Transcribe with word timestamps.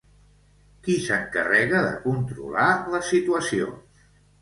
Qui 0.87 0.95
s'encarrega 1.09 1.83
de 1.89 1.93
controlar 2.09 2.67
la 2.97 3.07
situació? 3.15 3.73